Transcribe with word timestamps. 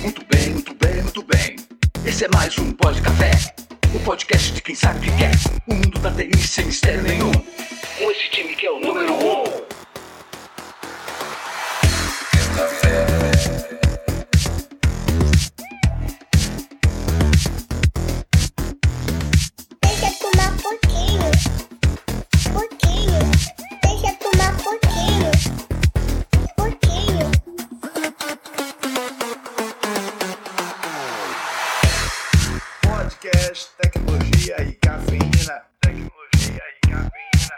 Muito 0.00 0.24
bem, 0.24 0.50
muito 0.50 0.74
bem, 0.74 1.02
muito 1.02 1.22
bem. 1.24 1.56
Esse 2.06 2.24
é 2.24 2.28
mais 2.32 2.58
um 2.58 2.72
Pod 2.72 3.02
Café. 3.02 3.32
O 3.94 4.00
podcast 4.00 4.52
de 4.54 4.62
quem 4.62 4.74
sabe 4.74 5.00
o 5.00 5.02
que 5.02 5.18
quer. 5.18 5.32
O 5.68 5.74
mundo 5.74 5.98
da 5.98 6.10
TI 6.10 6.38
sem 6.38 6.64
mistério 6.64 7.02
nenhum. 7.02 7.32
Com 7.98 8.10
esse 8.10 8.30
time 8.30 8.49
Podcast, 33.20 33.68
tecnologia 33.76 34.56
e 34.62 34.72
cafeína. 34.72 35.62
Tecnologia 35.82 36.62
e 36.72 36.88
cafeína. 36.88 37.56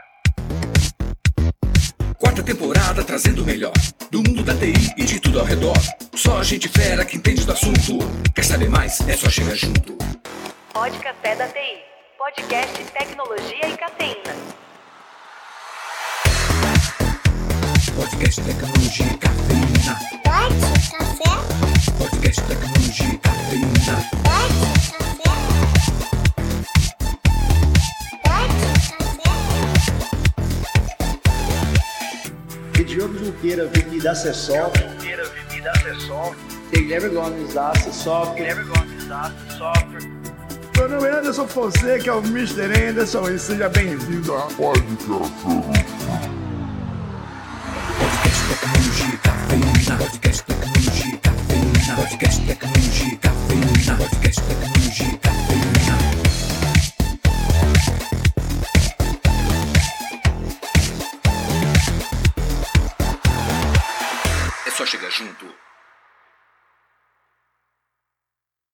Quarta 2.18 2.42
temporada 2.42 3.04
trazendo 3.04 3.44
o 3.44 3.46
melhor 3.46 3.72
do 4.10 4.24
mundo 4.24 4.42
da 4.42 4.56
TI 4.56 4.92
e 4.96 5.04
de 5.04 5.20
tudo 5.20 5.38
ao 5.38 5.46
redor. 5.46 5.76
Só 6.16 6.38
a 6.38 6.42
gente 6.42 6.68
fera 6.68 7.04
que 7.04 7.16
entende 7.16 7.46
do 7.46 7.52
assunto. 7.52 7.98
Quer 8.34 8.44
saber 8.44 8.68
mais? 8.68 9.00
É 9.08 9.16
só 9.16 9.30
chegar 9.30 9.54
junto. 9.54 9.96
Pod 10.72 10.98
Café 10.98 11.36
da 11.36 11.46
TI. 11.46 11.78
Podcast 12.18 12.84
Tecnologia 12.92 13.68
e 13.68 13.76
Cafeína. 13.76 14.34
Podcast 17.94 18.40
Tecnologia 18.42 19.06
e 19.06 19.16
Cafeína. 19.16 19.96
Pode 20.24 20.90
café? 20.90 21.30
Podcast 21.98 22.42
Tecnologia 22.48 23.06
e 23.06 23.18
Cafeína. 23.18 24.21
Café? 32.82 32.84
Que 32.84 32.84
Diogo 32.84 33.18
Junqueira 33.18 33.66
vive 33.66 34.00
da 34.00 34.12
acessório. 34.12 34.72
tem 36.70 36.86
never 36.86 37.10
gone 37.10 37.44
is 37.44 37.54
da 37.54 37.70
Acessol, 37.70 38.34
Never 38.34 38.64
gonna 38.64 38.86
disaster 38.86 39.56
software. 39.56 40.02
Meu 40.76 40.88
nome 40.88 41.06
é 41.06 41.18
Anderson 41.18 41.46
Fonseca, 41.46 42.10
é 42.10 42.12
o 42.14 42.18
Mr. 42.18 42.88
Anderson, 42.88 43.28
e 43.28 43.38
seja 43.38 43.68
bem-vindo 43.68 44.32
ao 44.32 44.48
Podcast 44.48 44.92
Tecnologia 48.48 49.06
e 49.06 49.18
Cafeína. 49.18 49.96
Podcast 49.98 50.42
Tecnologia 50.44 51.06
e 51.06 51.18
Cafeína. 51.18 51.96
Podcast 51.96 52.40
Tecnologia 52.46 53.06
e 53.06 53.16
Cafeína. 53.16 53.96
Podcast 53.96 54.42
Tecnologia 54.42 55.06
e 55.06 55.18
Cafeína. 55.18 55.31
Junto. 65.12 65.71